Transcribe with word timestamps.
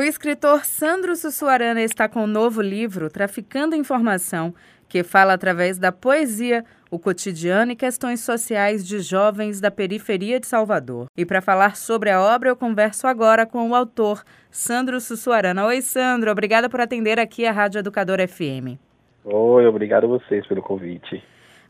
O 0.00 0.02
escritor 0.02 0.64
Sandro 0.64 1.14
Sussuarana 1.14 1.82
está 1.82 2.08
com 2.08 2.24
um 2.24 2.26
novo 2.26 2.62
livro, 2.62 3.10
Traficando 3.10 3.76
Informação, 3.76 4.54
que 4.88 5.02
fala 5.02 5.34
através 5.34 5.76
da 5.76 5.92
poesia 5.92 6.64
o 6.90 6.98
cotidiano 6.98 7.72
e 7.72 7.76
questões 7.76 8.20
sociais 8.20 8.88
de 8.88 9.00
jovens 9.00 9.60
da 9.60 9.70
periferia 9.70 10.40
de 10.40 10.46
Salvador. 10.46 11.06
E 11.14 11.26
para 11.26 11.42
falar 11.42 11.76
sobre 11.76 12.08
a 12.08 12.18
obra, 12.18 12.48
eu 12.48 12.56
converso 12.56 13.06
agora 13.06 13.44
com 13.44 13.68
o 13.68 13.74
autor, 13.74 14.22
Sandro 14.50 14.98
Sussuarana. 15.02 15.66
Oi, 15.66 15.82
Sandro, 15.82 16.30
obrigada 16.30 16.70
por 16.70 16.80
atender 16.80 17.20
aqui 17.20 17.44
a 17.44 17.52
Rádio 17.52 17.80
Educador 17.80 18.26
FM. 18.26 18.80
Oi, 19.22 19.66
obrigado 19.66 20.04
a 20.04 20.18
vocês 20.18 20.46
pelo 20.46 20.62
convite. 20.62 21.22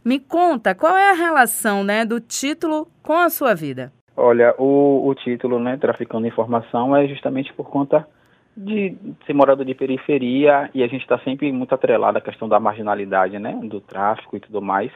Me 0.04 0.20
conta, 0.20 0.72
qual 0.72 0.96
é 0.96 1.10
a 1.10 1.14
relação 1.14 1.82
né, 1.82 2.04
do 2.04 2.20
título 2.20 2.86
com 3.02 3.14
a 3.14 3.28
sua 3.28 3.56
vida? 3.56 3.92
Olha, 4.16 4.54
o, 4.56 5.08
o 5.08 5.14
título, 5.16 5.58
né, 5.58 5.76
Traficando 5.76 6.28
Informação, 6.28 6.94
é 6.94 7.08
justamente 7.08 7.52
por 7.54 7.68
conta 7.68 8.06
de 8.56 8.96
ser 9.26 9.32
morador 9.32 9.64
de 9.64 9.74
periferia 9.74 10.70
e 10.74 10.82
a 10.82 10.86
gente 10.86 11.02
está 11.02 11.18
sempre 11.20 11.50
muito 11.52 11.74
atrelado 11.74 12.18
à 12.18 12.20
questão 12.20 12.48
da 12.48 12.60
marginalidade, 12.60 13.38
né, 13.38 13.58
do 13.62 13.80
tráfico 13.80 14.36
e 14.36 14.41
tudo 14.41 14.60
mais. 14.60 14.92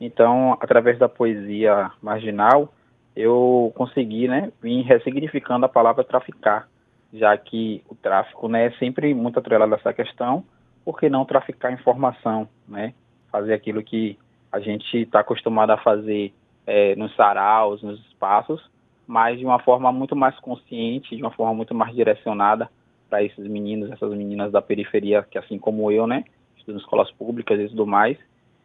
Então, 0.00 0.56
através 0.60 0.98
da 0.98 1.08
poesia 1.08 1.90
marginal, 2.02 2.72
eu 3.14 3.72
consegui, 3.74 4.28
né, 4.28 4.52
vir 4.60 4.82
ressignificando 4.82 5.64
a 5.64 5.68
palavra 5.68 6.04
traficar, 6.04 6.68
já 7.12 7.36
que 7.36 7.82
o 7.88 7.94
tráfico, 7.94 8.48
né, 8.48 8.66
é 8.66 8.70
sempre 8.72 9.14
muito 9.14 9.38
atrelado 9.38 9.72
a 9.72 9.78
essa 9.78 9.92
questão, 9.92 10.44
por 10.84 10.98
que 10.98 11.08
não 11.08 11.24
traficar 11.24 11.72
informação, 11.72 12.48
né, 12.68 12.92
fazer 13.30 13.54
aquilo 13.54 13.82
que 13.82 14.18
a 14.52 14.60
gente 14.60 14.98
está 14.98 15.20
acostumado 15.20 15.70
a 15.70 15.78
fazer 15.78 16.32
é, 16.66 16.94
nos 16.96 17.14
saraus, 17.14 17.82
nos 17.82 17.98
espaços, 18.06 18.62
mas 19.06 19.38
de 19.38 19.44
uma 19.44 19.60
forma 19.60 19.90
muito 19.92 20.16
mais 20.16 20.38
consciente, 20.40 21.16
de 21.16 21.22
uma 21.22 21.30
forma 21.30 21.54
muito 21.54 21.74
mais 21.74 21.94
direcionada 21.94 22.68
para 23.16 23.24
esses 23.24 23.46
meninos, 23.46 23.90
essas 23.90 24.10
meninas 24.10 24.52
da 24.52 24.60
periferia, 24.60 25.22
que 25.22 25.38
assim 25.38 25.58
como 25.58 25.90
eu, 25.90 26.06
né, 26.06 26.24
estudam 26.58 26.78
escolas 26.78 27.10
públicas 27.12 27.58
e 27.58 27.68
tudo 27.68 27.86
mais, 27.86 28.18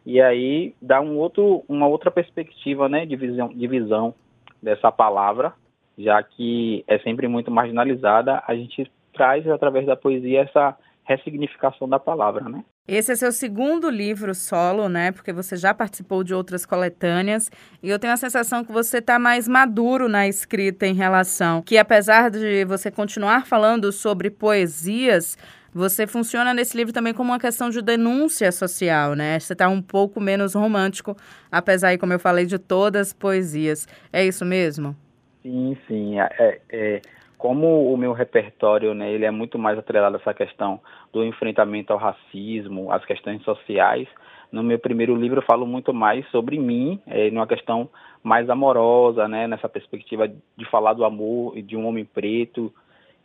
e 0.04 0.20
aí 0.20 0.74
dá 0.82 1.00
um 1.00 1.16
outro, 1.16 1.64
uma 1.66 1.86
outra 1.86 2.10
perspectiva 2.10 2.86
né, 2.86 3.06
de, 3.06 3.16
visão, 3.16 3.48
de 3.48 3.66
visão 3.66 4.14
dessa 4.62 4.92
palavra, 4.92 5.54
já 5.96 6.22
que 6.22 6.84
é 6.86 6.98
sempre 6.98 7.28
muito 7.28 7.50
marginalizada, 7.50 8.42
a 8.46 8.54
gente 8.54 8.90
traz 9.14 9.48
através 9.48 9.86
da 9.86 9.96
poesia 9.96 10.42
essa 10.42 10.76
ressignificação 11.04 11.88
da 11.88 11.98
palavra, 11.98 12.48
né? 12.48 12.64
Esse 12.86 13.12
é 13.12 13.16
seu 13.16 13.32
segundo 13.32 13.88
livro 13.88 14.34
solo, 14.34 14.88
né? 14.88 15.12
Porque 15.12 15.32
você 15.32 15.56
já 15.56 15.72
participou 15.72 16.24
de 16.24 16.34
outras 16.34 16.66
coletâneas 16.66 17.50
e 17.82 17.88
eu 17.88 17.98
tenho 17.98 18.12
a 18.12 18.16
sensação 18.16 18.64
que 18.64 18.72
você 18.72 18.98
está 18.98 19.18
mais 19.18 19.46
maduro 19.46 20.08
na 20.08 20.26
escrita 20.26 20.86
em 20.86 20.94
relação 20.94 21.62
que 21.62 21.78
apesar 21.78 22.30
de 22.30 22.64
você 22.64 22.90
continuar 22.90 23.46
falando 23.46 23.92
sobre 23.92 24.30
poesias, 24.30 25.36
você 25.74 26.06
funciona 26.06 26.52
nesse 26.52 26.76
livro 26.76 26.92
também 26.92 27.14
como 27.14 27.30
uma 27.30 27.38
questão 27.38 27.70
de 27.70 27.80
denúncia 27.80 28.52
social, 28.52 29.14
né? 29.14 29.38
Você 29.38 29.54
está 29.54 29.68
um 29.68 29.80
pouco 29.80 30.20
menos 30.20 30.54
romântico, 30.54 31.16
apesar, 31.50 31.96
como 31.98 32.12
eu 32.12 32.18
falei, 32.18 32.44
de 32.44 32.58
todas 32.58 33.08
as 33.08 33.12
poesias. 33.12 33.88
É 34.12 34.24
isso 34.24 34.44
mesmo? 34.44 34.94
Sim, 35.42 35.76
sim. 35.88 36.20
É, 36.20 36.60
é, 36.70 37.02
como 37.42 37.92
o 37.92 37.96
meu 37.96 38.12
repertório, 38.12 38.94
né, 38.94 39.10
ele 39.10 39.24
é 39.24 39.30
muito 39.32 39.58
mais 39.58 39.76
atrelado 39.76 40.16
a 40.16 40.20
essa 40.20 40.32
questão 40.32 40.78
do 41.12 41.24
enfrentamento 41.24 41.92
ao 41.92 41.98
racismo, 41.98 42.92
as 42.92 43.04
questões 43.04 43.42
sociais. 43.42 44.06
No 44.52 44.62
meu 44.62 44.78
primeiro 44.78 45.16
livro 45.16 45.40
eu 45.40 45.44
falo 45.44 45.66
muito 45.66 45.92
mais 45.92 46.24
sobre 46.30 46.56
mim, 46.56 47.00
é, 47.04 47.32
numa 47.32 47.48
questão 47.48 47.90
mais 48.22 48.48
amorosa, 48.48 49.26
né, 49.26 49.48
nessa 49.48 49.68
perspectiva 49.68 50.28
de 50.28 50.64
falar 50.70 50.92
do 50.92 51.04
amor 51.04 51.60
de 51.60 51.76
um 51.76 51.84
homem 51.84 52.04
preto, 52.04 52.72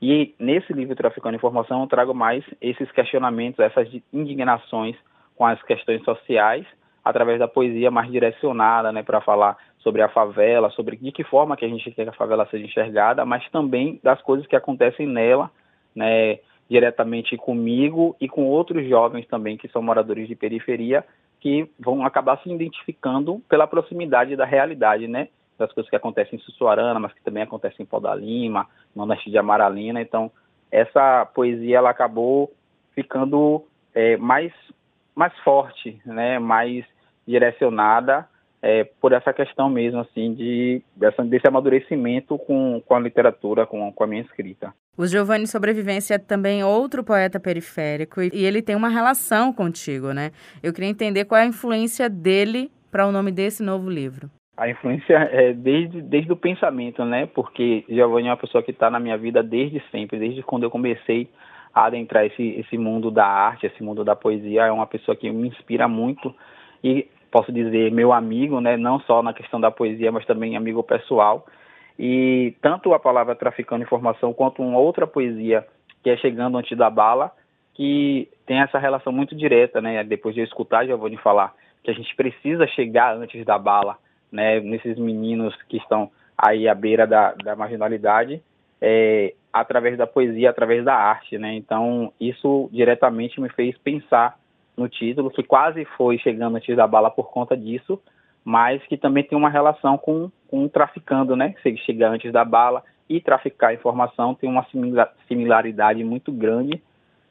e 0.02 0.34
nesse 0.40 0.74
livro 0.74 0.96
Traficando 0.96 1.36
Informação 1.36 1.82
eu 1.82 1.88
trago 1.88 2.16
mais 2.16 2.44
esses 2.60 2.92
questionamentos, 2.92 3.60
essas 3.60 3.88
indignações 4.12 4.96
com 5.36 5.46
as 5.46 5.62
questões 5.62 6.04
sociais, 6.04 6.66
através 7.06 7.38
da 7.38 7.48
poesia 7.48 7.92
mais 7.92 8.12
direcionada, 8.12 8.92
né, 8.92 9.04
para 9.04 9.22
falar 9.22 9.56
sobre 9.88 10.02
a 10.02 10.10
favela, 10.10 10.70
sobre 10.72 10.98
de 10.98 11.14
que 11.14 11.24
forma 11.24 11.56
que 11.56 11.64
a 11.64 11.70
gente 11.70 11.90
quer 11.92 12.04
que 12.04 12.10
a 12.10 12.14
favela 12.14 12.46
seja 12.52 12.66
enxergada, 12.66 13.24
mas 13.26 13.50
também 13.52 14.02
das 14.04 14.22
coisas 14.22 14.46
que 14.46 14.54
acontecem 14.54 15.08
nela, 15.08 15.50
né, 15.96 16.40
diretamente 16.70 17.38
comigo 17.38 18.14
e 18.20 18.28
com 18.28 18.44
outros 18.44 18.86
jovens 18.90 19.26
também 19.28 19.56
que 19.56 19.70
são 19.70 19.82
moradores 19.82 20.28
de 20.28 20.36
periferia, 20.36 21.06
que 21.40 21.72
vão 21.80 22.06
acabar 22.06 22.38
se 22.44 22.52
identificando 22.52 23.42
pela 23.48 23.66
proximidade 23.66 24.36
da 24.36 24.44
realidade, 24.44 25.08
né, 25.08 25.30
das 25.58 25.72
coisas 25.72 25.90
que 25.90 25.96
acontecem 25.96 26.38
em 26.38 26.42
Sussuarana, 26.42 27.00
mas 27.00 27.14
que 27.14 27.24
também 27.24 27.44
acontecem 27.44 27.84
em 27.84 27.88
Pau 27.88 28.02
da 28.02 28.14
Lima, 28.14 28.68
no 28.94 29.06
Nordeste 29.06 29.32
de 29.32 29.38
Amaralina. 29.38 30.02
Então, 30.02 30.30
essa 30.70 31.26
poesia 31.34 31.78
ela 31.78 31.92
acabou 31.92 32.52
ficando 32.94 33.64
é, 33.96 34.18
mais, 34.18 34.52
mais 35.16 35.34
forte, 35.46 36.02
né, 36.06 36.40
mais 36.40 36.84
direcionada 37.26 38.28
é, 38.68 38.84
por 38.84 39.14
essa 39.14 39.32
questão 39.32 39.70
mesmo, 39.70 40.02
assim, 40.02 40.34
de, 40.34 40.82
desse 41.30 41.48
amadurecimento 41.48 42.38
com, 42.38 42.84
com 42.86 42.96
a 42.96 43.00
literatura, 43.00 43.66
com, 43.66 43.94
com 43.94 44.04
a 44.04 44.08
minha 44.08 44.22
escrita. 44.24 44.74
O 44.98 45.08
Giovanni 45.08 45.48
Sobrevivência 45.48 46.16
é 46.16 46.18
também 46.18 46.66
outro 46.66 47.02
poeta 47.02 47.40
periférico 47.40 48.22
e 48.22 48.44
ele 48.44 48.62
tem 48.62 48.76
uma 48.76 48.90
relação 48.90 49.54
contigo, 49.54 50.12
né? 50.12 50.32
Eu 50.62 50.74
queria 50.74 50.90
entender 50.90 51.24
qual 51.24 51.40
é 51.40 51.46
a 51.46 51.48
influência 51.48 52.10
dele 52.10 52.70
para 52.92 53.08
o 53.08 53.12
nome 53.12 53.32
desse 53.32 53.64
novo 53.64 53.90
livro. 53.90 54.30
A 54.58 54.70
influência 54.70 55.16
é 55.32 55.54
desde, 55.54 56.02
desde 56.02 56.34
o 56.34 56.36
pensamento, 56.36 57.06
né? 57.06 57.26
Porque 57.26 57.86
Giovanni 57.88 58.28
é 58.28 58.32
uma 58.32 58.38
pessoa 58.38 58.62
que 58.62 58.72
está 58.72 58.90
na 58.90 59.00
minha 59.00 59.18
vida 59.18 59.42
desde 59.42 59.82
sempre, 59.92 60.20
desde 60.20 60.44
quando 60.44 60.64
eu 60.64 60.70
comecei 60.70 61.30
a 61.74 61.86
adentrar 61.86 62.26
esse, 62.26 62.44
esse 62.60 62.78
mundo 62.78 63.10
da 63.10 63.26
arte, 63.26 63.66
esse 63.66 63.82
mundo 63.82 64.04
da 64.04 64.16
poesia. 64.16 64.66
É 64.66 64.72
uma 64.74 64.88
pessoa 64.88 65.16
que 65.16 65.32
me 65.32 65.48
inspira 65.48 65.88
muito 65.88 66.36
e 66.84 67.08
posso 67.32 67.52
dizer 67.52 67.92
meu 67.92 68.14
amigo, 68.14 68.60
né? 68.62 68.78
Não 68.78 69.00
só 69.02 69.22
na 69.22 69.34
questão 69.34 69.60
da 69.60 69.72
poesia, 69.72 70.12
mas 70.12 70.26
também 70.26 70.56
amigo 70.56 70.84
pessoal. 70.84 71.46
E 71.98 72.54
tanto 72.62 72.94
a 72.94 73.00
palavra 73.00 73.36
Traficando 73.36 73.84
Informação 73.84 74.34
quanto 74.34 74.62
uma 74.62 74.78
outra 74.78 75.08
poesia 75.08 75.66
que 76.04 76.10
é 76.10 76.18
Chegando 76.18 76.58
Antes 76.58 76.78
da 76.78 76.90
Bala, 76.90 77.32
que 77.74 78.30
tem 78.46 78.60
essa 78.60 78.80
relação 78.80 79.12
muito 79.12 79.36
direta, 79.36 79.82
né? 79.82 80.04
Depois 80.04 80.34
de 80.34 80.42
eu 80.42 80.46
escutar 80.46 80.86
Giovanni 80.86 81.18
falar 81.18 81.54
que 81.84 81.92
a 81.92 81.94
gente 81.94 82.16
precisa 82.16 82.68
chegar 82.68 83.16
antes 83.16 83.46
da 83.46 83.58
bala 83.58 83.98
né, 84.32 84.60
nesses 84.60 84.98
meninos 84.98 85.56
que 85.70 85.78
estão 85.78 86.12
aí 86.38 86.68
à 86.68 86.76
beira 86.76 87.08
da, 87.08 87.34
da 87.34 87.56
marginalidade, 87.56 88.42
é, 88.82 89.34
através 89.54 89.98
da 89.98 90.06
poesia, 90.06 90.50
através 90.50 90.84
da 90.84 90.94
arte, 90.94 91.38
né? 91.38 91.54
Então, 91.54 92.12
isso 92.20 92.70
diretamente 92.72 93.40
me 93.40 93.50
fez 93.50 93.78
pensar 93.78 94.38
no 94.78 94.88
título, 94.88 95.32
que 95.32 95.44
quase 95.44 95.84
foi 95.98 96.20
chegando 96.20 96.56
antes 96.56 96.76
da 96.76 96.86
bala 96.86 97.10
por 97.10 97.32
conta 97.32 97.58
disso, 97.58 98.00
mas 98.46 98.82
que 98.88 98.96
também 98.96 99.24
tem 99.24 99.38
uma 99.38 99.50
relação 99.50 99.98
com, 99.98 100.32
com 100.48 100.68
traficando, 100.68 101.36
né? 101.36 101.56
Se 101.64 101.76
chegar 101.78 102.12
antes 102.12 102.32
da 102.32 102.46
bala 102.46 102.84
e 103.10 103.20
traficar 103.20 103.74
informação 103.74 104.36
tem 104.36 104.50
uma 104.50 104.66
similaridade 105.28 106.04
muito 106.04 106.32
grande 106.32 106.82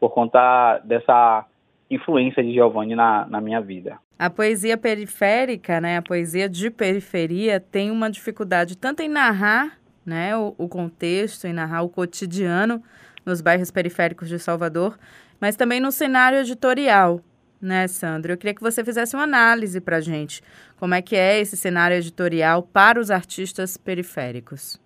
por 0.01 0.11
conta 0.11 0.79
dessa 0.85 1.47
influência 1.91 2.43
de 2.43 2.53
Giovanni 2.53 2.95
na, 2.95 3.27
na 3.27 3.41
minha 3.41 3.61
vida. 3.61 3.99
A 4.19 4.29
poesia 4.31 4.77
periférica, 4.77 5.81
né, 5.81 5.99
a 5.99 6.03
poesia 6.03 6.49
de 6.49 6.71
periferia, 6.71 7.61
tem 7.61 7.91
uma 7.91 8.11
dificuldade 8.11 8.77
tanto 8.77 9.03
em 9.03 9.09
narrar 9.09 9.79
né, 10.05 10.37
o, 10.37 10.55
o 10.57 10.69
contexto, 10.69 11.47
em 11.47 11.53
narrar 11.53 11.83
o 11.83 11.89
cotidiano 11.89 12.83
nos 13.25 13.41
bairros 13.41 13.71
periféricos 13.71 14.29
de 14.29 14.39
Salvador, 14.39 14.99
mas 15.41 15.57
também 15.57 15.81
no 15.81 15.93
cenário 15.93 16.39
editorial, 16.39 17.21
né, 17.61 17.87
Sandro? 17.89 18.33
Eu 18.33 18.37
queria 18.37 18.55
que 18.55 18.63
você 18.63 18.85
fizesse 18.85 19.15
uma 19.15 19.25
análise 19.25 19.81
para 19.81 19.97
a 19.97 20.01
gente. 20.01 20.43
Como 20.79 20.95
é 20.95 21.03
que 21.03 21.17
é 21.17 21.41
esse 21.41 21.57
cenário 21.57 21.97
editorial 21.97 22.63
para 22.63 23.01
os 23.01 23.11
artistas 23.11 23.77
periféricos? 23.77 24.81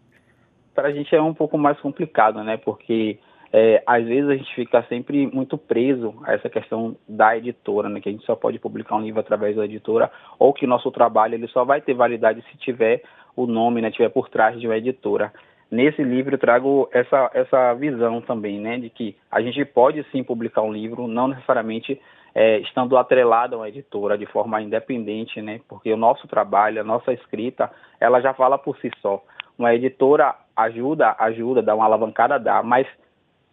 Para 0.75 0.89
a 0.89 0.93
gente 0.93 1.15
é 1.15 1.21
um 1.21 1.35
pouco 1.35 1.59
mais 1.59 1.79
complicado, 1.81 2.43
né? 2.45 2.57
Porque 2.57 3.19
é, 3.53 3.83
às 3.85 4.05
vezes 4.05 4.31
a 4.31 4.37
gente 4.37 4.55
fica 4.55 4.83
sempre 4.89 5.27
muito 5.27 5.59
preso 5.59 6.15
a 6.25 6.35
essa 6.35 6.49
questão 6.49 6.97
da 7.09 7.37
editora, 7.37 7.89
né, 7.89 8.01
que 8.01 8.09
a 8.09 8.13
gente 8.13 8.25
só 8.25 8.37
pode 8.37 8.59
publicar 8.61 8.95
um 8.97 9.03
livro 9.03 9.21
através 9.21 9.57
da 9.57 9.65
editora, 9.65 10.11
ou 10.39 10.53
que 10.53 10.67
nosso 10.67 10.91
trabalho 10.93 11.35
ele 11.35 11.49
só 11.49 11.65
vai 11.65 11.81
ter 11.81 11.95
validade 11.95 12.45
se 12.51 12.57
tiver 12.59 13.03
o 13.35 13.47
nome, 13.47 13.83
né, 13.83 13.91
tiver 13.91 14.09
por 14.09 14.29
trás 14.29 14.59
de 14.59 14.67
uma 14.67 14.77
editora. 14.77 15.33
Nesse 15.69 16.03
livro 16.03 16.35
eu 16.35 16.39
trago 16.39 16.89
essa, 16.93 17.31
essa 17.35 17.75
visão 17.75 18.21
também, 18.21 18.61
né, 18.61 18.79
de 18.79 18.89
que 18.89 19.17
a 19.31 19.41
gente 19.41 19.65
pode 19.65 20.05
sim 20.13 20.23
publicar 20.23 20.63
um 20.63 20.73
livro, 20.73 21.09
não 21.09 21.27
necessariamente 21.27 22.01
é, 22.35 22.59
estando 22.59 22.97
atrelado 22.97 23.55
a 23.55 23.59
uma 23.59 23.69
editora 23.69 24.17
de 24.17 24.27
forma 24.27 24.61
independente, 24.61 25.41
né, 25.43 25.61
porque 25.69 25.93
o 25.93 25.97
nosso 25.97 26.29
trabalho, 26.29 26.81
a 26.81 26.85
nossa 26.85 27.13
escrita, 27.13 27.71
ela 27.99 28.21
já 28.21 28.33
fala 28.35 28.59
por 28.59 28.77
si 28.79 28.91
só. 29.01 29.23
Uma 29.59 29.75
editora 29.75 30.35
ajuda, 30.57 31.15
ajuda, 31.19 31.63
dá 31.63 31.75
uma 31.75 31.85
alavancada, 31.85 32.39
dá, 32.39 32.63
mas 32.63 32.87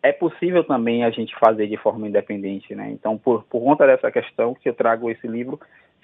é 0.01 0.11
possível 0.11 0.63
também 0.63 1.03
a 1.03 1.09
gente 1.09 1.35
fazer 1.37 1.67
de 1.67 1.77
forma 1.77 2.07
independente, 2.07 2.73
né? 2.75 2.89
Então, 2.91 3.17
por, 3.17 3.43
por 3.43 3.61
conta 3.61 3.85
dessa 3.85 4.11
questão 4.11 4.53
que 4.53 4.69
eu 4.69 4.73
trago 4.73 5.09
esse 5.09 5.27
livro, 5.27 5.59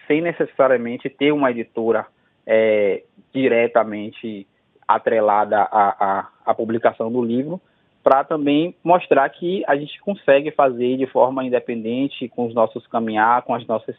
sem 0.08 0.22
necessariamente 0.22 1.10
ter 1.10 1.32
uma 1.32 1.52
editora 1.52 2.06
é, 2.46 3.04
diretamente 3.34 4.48
atrelada 4.88 5.62
à, 5.62 5.96
à, 6.00 6.28
à, 6.46 6.54
publicação 6.54 7.12
do 7.12 7.24
livro, 7.24 7.62
para 8.04 8.24
também 8.24 8.76
mostrar 8.84 9.28
que 9.30 9.64
a 9.66 9.76
gente 9.78 10.00
consegue 10.02 10.52
fazer 10.52 10.98
de 10.98 11.08
forma 11.08 11.44
independente, 11.46 12.28
com 12.28 12.46
os 12.46 12.54
nossos 12.54 12.86
caminhar, 12.88 13.42
com 13.44 13.56
as 13.56 13.66
nossas, 13.66 13.96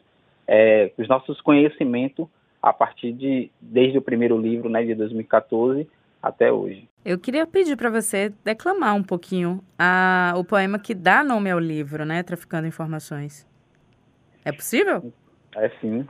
é, 0.46 0.92
os 0.98 1.08
nossos 1.08 1.40
conhecimentos 1.40 2.28
a 2.62 2.72
partir 2.72 3.12
de 3.12 3.50
desde 3.60 3.96
o 3.98 4.02
primeiro 4.02 4.38
livro, 4.38 4.68
né, 4.68 4.84
de 4.84 4.94
2014 4.94 5.88
até 6.22 6.52
hoje. 6.52 6.88
Eu 7.04 7.18
queria 7.18 7.46
pedir 7.46 7.76
para 7.76 7.90
você 7.90 8.32
declamar 8.42 8.94
um 8.94 9.02
pouquinho 9.02 9.62
a, 9.78 10.34
o 10.36 10.44
poema 10.44 10.78
que 10.78 10.94
dá 10.94 11.24
nome 11.24 11.50
ao 11.50 11.58
livro, 11.58 12.04
né, 12.04 12.22
Traficando 12.22 12.66
Informações. 12.66 13.46
É 14.44 14.52
possível? 14.52 15.12
É 15.56 15.70
sim. 15.80 16.06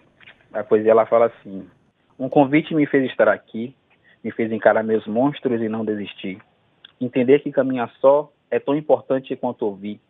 A 0.52 0.64
poesia 0.64 0.90
ela 0.90 1.06
fala 1.06 1.26
assim: 1.26 1.66
Um 2.18 2.28
convite 2.28 2.74
me 2.74 2.86
fez 2.86 3.08
estar 3.10 3.28
aqui, 3.28 3.74
me 4.22 4.32
fez 4.32 4.50
encarar 4.50 4.82
meus 4.82 5.06
monstros 5.06 5.60
e 5.60 5.68
não 5.68 5.84
desistir. 5.84 6.38
Entender 7.00 7.40
que 7.40 7.50
caminhar 7.50 7.90
só 8.00 8.30
é 8.50 8.58
tão 8.58 8.76
importante 8.76 9.34
quanto 9.36 9.66
ouvir 9.66 10.00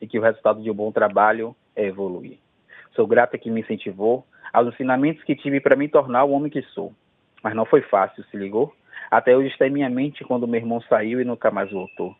e 0.00 0.06
que 0.06 0.18
o 0.18 0.22
resultado 0.22 0.62
de 0.62 0.70
um 0.70 0.74
bom 0.74 0.90
trabalho 0.90 1.54
é 1.76 1.86
evoluir. 1.86 2.38
Sou 2.94 3.06
grata 3.06 3.38
que 3.38 3.50
me 3.50 3.60
incentivou 3.60 4.26
aos 4.52 4.68
ensinamentos 4.68 5.22
que 5.24 5.34
tive 5.34 5.60
para 5.60 5.76
me 5.76 5.88
tornar 5.88 6.24
o 6.24 6.32
homem 6.32 6.50
que 6.50 6.62
sou. 6.62 6.92
Mas 7.42 7.54
não 7.54 7.64
foi 7.64 7.80
fácil, 7.82 8.22
se 8.24 8.36
ligou? 8.36 8.74
Até 9.10 9.36
hoje 9.36 9.48
está 9.48 9.66
em 9.66 9.70
minha 9.70 9.88
mente 9.88 10.24
quando 10.24 10.48
meu 10.48 10.60
irmão 10.60 10.80
saiu 10.82 11.20
e 11.20 11.24
nunca 11.24 11.50
mais 11.50 11.70
voltou. 11.70 12.14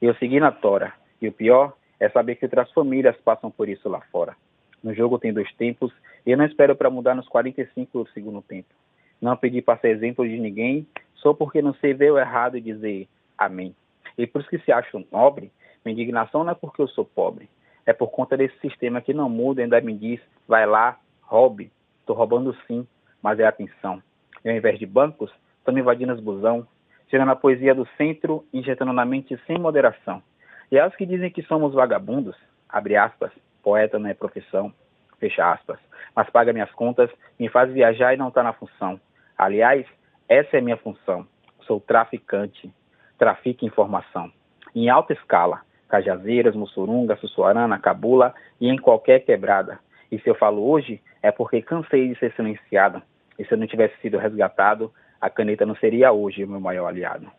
Eu 0.00 0.14
segui 0.14 0.38
na 0.38 0.52
tora, 0.52 0.92
e 1.20 1.28
o 1.28 1.32
pior 1.32 1.72
é 1.98 2.08
saber 2.08 2.36
que 2.36 2.44
outras 2.44 2.70
famílias 2.72 3.16
passam 3.18 3.50
por 3.50 3.68
isso 3.68 3.88
lá 3.88 4.00
fora. 4.12 4.36
No 4.82 4.94
jogo 4.94 5.18
tem 5.18 5.32
dois 5.32 5.52
tempos, 5.54 5.92
e 6.24 6.30
eu 6.30 6.38
não 6.38 6.44
espero 6.44 6.76
para 6.76 6.90
mudar 6.90 7.14
nos 7.14 7.28
45 7.28 8.04
do 8.04 8.10
segundo 8.10 8.40
tempo. 8.42 8.68
Não 9.20 9.36
pedi 9.36 9.60
para 9.60 9.78
ser 9.80 9.88
exemplo 9.88 10.28
de 10.28 10.38
ninguém, 10.38 10.86
só 11.16 11.34
porque 11.34 11.60
não 11.60 11.74
sei 11.74 11.94
ver 11.94 12.12
o 12.12 12.18
errado 12.18 12.56
e 12.56 12.60
dizer 12.60 13.08
amém. 13.38 13.74
E 14.16 14.26
por 14.26 14.40
isso 14.40 14.50
que 14.50 14.58
se 14.58 14.72
acho 14.72 15.06
nobre, 15.12 15.52
minha 15.84 15.94
indignação 15.94 16.44
não 16.44 16.52
é 16.52 16.54
porque 16.54 16.82
eu 16.82 16.88
sou 16.88 17.04
pobre, 17.04 17.48
é 17.86 17.92
por 17.92 18.08
conta 18.08 18.36
desse 18.36 18.58
sistema 18.58 19.00
que 19.00 19.14
não 19.14 19.30
muda 19.30 19.62
ainda 19.62 19.80
me 19.80 19.94
diz, 19.94 20.20
vai 20.46 20.66
lá, 20.66 20.98
roube. 21.22 21.72
Estou 22.00 22.16
roubando 22.16 22.54
sim, 22.66 22.86
mas 23.22 23.38
é 23.38 23.46
atenção. 23.46 24.02
E 24.44 24.50
ao 24.50 24.56
invés 24.56 24.78
de 24.78 24.86
bancos, 24.86 25.32
estão 25.58 25.76
invadindo 25.78 26.12
os 26.12 26.20
busão, 26.20 26.66
tirando 27.08 27.30
a 27.30 27.36
poesia 27.36 27.74
do 27.74 27.86
centro, 27.96 28.44
injetando 28.52 28.92
na 28.92 29.04
mente 29.04 29.38
sem 29.46 29.58
moderação. 29.58 30.22
E 30.70 30.78
aos 30.78 30.94
que 30.96 31.06
dizem 31.06 31.30
que 31.30 31.42
somos 31.42 31.72
vagabundos, 31.72 32.36
abre 32.68 32.96
aspas, 32.96 33.32
poeta 33.62 33.98
não 33.98 34.10
é 34.10 34.14
profissão, 34.14 34.72
fecha 35.18 35.50
aspas, 35.50 35.78
mas 36.14 36.28
paga 36.30 36.52
minhas 36.52 36.70
contas, 36.72 37.10
me 37.38 37.48
faz 37.48 37.72
viajar 37.72 38.14
e 38.14 38.16
não 38.16 38.28
está 38.28 38.42
na 38.42 38.52
função. 38.52 39.00
Aliás, 39.36 39.86
essa 40.28 40.58
é 40.58 40.60
minha 40.60 40.76
função. 40.76 41.26
Sou 41.62 41.80
traficante, 41.80 42.72
trafico 43.18 43.64
informação. 43.64 44.30
Em 44.74 44.88
alta 44.88 45.12
escala, 45.12 45.60
Cajazeiras, 45.88 46.54
Mussurunga, 46.54 47.16
Sussuarana, 47.16 47.78
Cabula 47.78 48.34
e 48.60 48.68
em 48.68 48.76
qualquer 48.76 49.20
quebrada. 49.24 49.78
E 50.10 50.18
se 50.18 50.28
eu 50.28 50.34
falo 50.34 50.68
hoje, 50.68 51.00
é 51.22 51.30
porque 51.32 51.60
cansei 51.62 52.08
de 52.08 52.18
ser 52.18 52.32
silenciada. 52.34 53.02
E 53.38 53.44
se 53.44 53.52
eu 53.52 53.58
não 53.58 53.66
tivesse 53.66 53.98
sido 54.00 54.18
resgatado, 54.18 54.92
a 55.20 55.28
caneta 55.28 55.66
não 55.66 55.74
seria 55.76 56.12
hoje 56.12 56.44
o 56.44 56.48
meu 56.48 56.60
maior 56.60 56.86
aliado. 56.86 57.30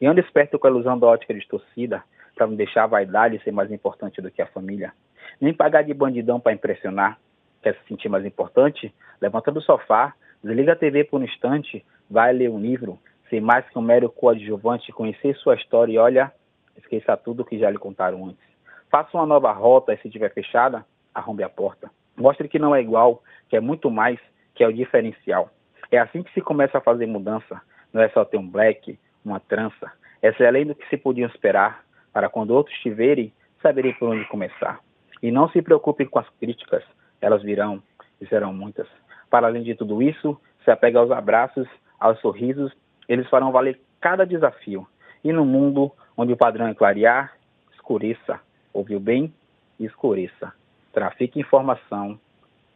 E 0.00 0.06
ando 0.06 0.20
esperto 0.20 0.58
com 0.58 0.66
a 0.66 0.70
ilusão 0.70 0.98
da 0.98 1.06
ótica 1.06 1.34
distorcida, 1.34 2.02
para 2.34 2.46
não 2.46 2.54
deixar 2.54 2.84
a 2.84 2.88
vaidade 2.88 3.42
ser 3.42 3.50
mais 3.50 3.70
importante 3.72 4.20
do 4.20 4.30
que 4.30 4.42
a 4.42 4.46
família. 4.46 4.92
Nem 5.40 5.54
pagar 5.54 5.82
de 5.82 5.94
bandidão 5.94 6.38
para 6.38 6.52
impressionar, 6.52 7.18
quer 7.62 7.74
se 7.74 7.88
sentir 7.88 8.08
mais 8.08 8.24
importante? 8.24 8.94
Levanta 9.20 9.50
do 9.50 9.60
sofá, 9.60 10.14
desliga 10.44 10.72
a 10.72 10.76
TV 10.76 11.04
por 11.04 11.20
um 11.20 11.24
instante, 11.24 11.84
vai 12.10 12.32
ler 12.32 12.50
um 12.50 12.60
livro, 12.60 12.98
sem 13.28 13.40
mais 13.40 13.68
que 13.68 13.78
um 13.78 13.82
mero 13.82 14.10
coadjuvante, 14.10 14.92
conhecer 14.92 15.34
sua 15.36 15.54
história 15.54 15.92
e 15.92 15.98
olha, 15.98 16.32
esqueça 16.76 17.16
tudo 17.16 17.44
que 17.44 17.58
já 17.58 17.70
lhe 17.70 17.78
contaram 17.78 18.26
antes. 18.26 18.46
Faça 18.90 19.16
uma 19.16 19.26
nova 19.26 19.52
rota 19.52 19.92
e 19.92 19.98
se 19.98 20.10
tiver 20.10 20.32
fechada, 20.32 20.84
arrombe 21.14 21.42
a 21.42 21.48
porta. 21.48 21.90
Mostre 22.16 22.48
que 22.48 22.58
não 22.58 22.74
é 22.74 22.80
igual, 22.80 23.22
que 23.48 23.56
é 23.56 23.60
muito 23.60 23.90
mais, 23.90 24.18
que 24.54 24.62
é 24.62 24.68
o 24.68 24.72
diferencial. 24.72 25.50
É 25.90 25.98
assim 25.98 26.22
que 26.22 26.32
se 26.32 26.40
começa 26.40 26.78
a 26.78 26.80
fazer 26.80 27.06
mudança. 27.06 27.60
Não 27.92 28.02
é 28.02 28.08
só 28.08 28.24
ter 28.24 28.38
um 28.38 28.48
black, 28.48 28.98
uma 29.24 29.40
trança. 29.40 29.92
Essa 30.22 30.44
é 30.44 30.46
além 30.46 30.66
do 30.66 30.74
que 30.74 30.88
se 30.88 30.96
podiam 30.96 31.28
esperar, 31.28 31.84
para 32.12 32.28
quando 32.28 32.52
outros 32.52 32.76
te 32.78 32.90
verem, 32.90 33.32
saberem 33.60 33.92
por 33.94 34.08
onde 34.08 34.24
começar. 34.26 34.80
E 35.22 35.30
não 35.30 35.48
se 35.50 35.60
preocupem 35.60 36.06
com 36.06 36.18
as 36.18 36.28
críticas, 36.40 36.82
elas 37.20 37.42
virão 37.42 37.82
e 38.20 38.26
serão 38.26 38.52
muitas. 38.52 38.88
Para 39.28 39.46
além 39.46 39.62
de 39.62 39.74
tudo 39.74 40.02
isso, 40.02 40.40
se 40.64 40.70
apega 40.70 40.98
aos 40.98 41.10
abraços, 41.10 41.68
aos 41.98 42.18
sorrisos, 42.20 42.72
eles 43.08 43.28
farão 43.28 43.52
valer 43.52 43.80
cada 44.00 44.24
desafio. 44.24 44.86
E 45.22 45.32
no 45.32 45.44
mundo 45.44 45.92
onde 46.16 46.32
o 46.32 46.36
padrão 46.36 46.66
é 46.66 46.74
clarear, 46.74 47.34
escureça. 47.74 48.40
Ouviu 48.72 49.00
bem? 49.00 49.32
Escureça. 49.78 50.52
Trafique 50.92 51.40
informação 51.40 52.18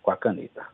com 0.03 0.11
a 0.11 0.17
caneta. 0.17 0.67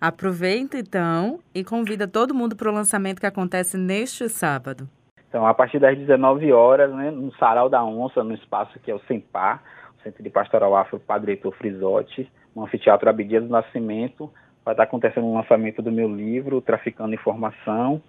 Aproveita 0.00 0.78
então 0.78 1.40
e 1.54 1.64
convida 1.64 2.06
todo 2.06 2.34
mundo 2.34 2.54
para 2.54 2.70
o 2.70 2.74
lançamento 2.74 3.20
que 3.20 3.26
acontece 3.26 3.76
neste 3.76 4.28
sábado. 4.28 4.88
Então, 5.28 5.46
a 5.46 5.52
partir 5.52 5.78
das 5.78 5.98
19 5.98 6.52
horas, 6.52 6.90
né, 6.92 7.10
no 7.10 7.32
Sarau 7.34 7.68
da 7.68 7.84
Onça, 7.84 8.24
no 8.24 8.32
espaço 8.32 8.78
que 8.78 8.90
é 8.90 8.94
o 8.94 9.00
Sempar, 9.00 9.62
o 9.98 10.02
Centro 10.02 10.22
de 10.22 10.30
Pastoral 10.30 10.74
Afro 10.74 10.98
Padre 10.98 11.32
Heitor 11.32 11.52
Frisotti, 11.54 12.30
no 12.54 12.64
Anfiteatro 12.64 13.10
Abidia 13.10 13.40
do 13.40 13.48
Nascimento, 13.48 14.32
vai 14.64 14.72
estar 14.72 14.84
acontecendo 14.84 15.26
o 15.26 15.34
lançamento 15.34 15.82
do 15.82 15.92
meu 15.92 16.08
livro, 16.08 16.60
Traficando 16.60 17.14
Informação, 17.14 18.02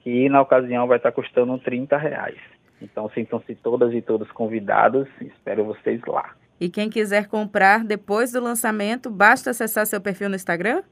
que 0.00 0.28
na 0.28 0.40
ocasião 0.40 0.86
vai 0.86 0.96
estar 0.96 1.12
custando 1.12 1.58
30 1.58 1.96
reais. 1.96 2.38
Então, 2.82 3.10
sintam-se 3.10 3.54
todas 3.54 3.92
e 3.92 4.00
todos 4.00 4.30
convidados, 4.32 5.06
espero 5.20 5.64
vocês 5.64 6.00
lá. 6.06 6.34
E 6.58 6.68
quem 6.68 6.90
quiser 6.90 7.26
comprar 7.26 7.84
depois 7.84 8.32
do 8.32 8.42
lançamento, 8.42 9.10
basta 9.10 9.50
acessar 9.50 9.86
seu 9.86 10.00
perfil 10.00 10.28
no 10.28 10.36
Instagram? 10.36 10.82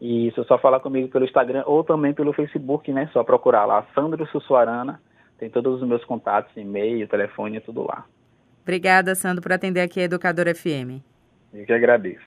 Isso, 0.00 0.40
é 0.40 0.44
só 0.44 0.58
falar 0.58 0.80
comigo 0.80 1.08
pelo 1.08 1.24
Instagram 1.24 1.62
ou 1.66 1.82
também 1.82 2.12
pelo 2.12 2.32
Facebook, 2.32 2.92
né? 2.92 3.08
Só 3.12 3.22
procurar 3.24 3.64
lá, 3.64 3.86
Sandro 3.94 4.26
Sussuarana. 4.26 5.00
Tem 5.38 5.50
todos 5.50 5.80
os 5.80 5.88
meus 5.88 6.04
contatos, 6.04 6.54
e-mail, 6.56 7.08
telefone, 7.08 7.60
tudo 7.60 7.82
lá. 7.82 8.04
Obrigada, 8.62 9.14
Sandro, 9.14 9.42
por 9.42 9.52
atender 9.52 9.80
aqui 9.80 10.00
a 10.00 10.04
Educadora 10.04 10.54
FM. 10.54 11.02
Eu 11.52 11.66
que 11.66 11.72
agradeço. 11.72 12.22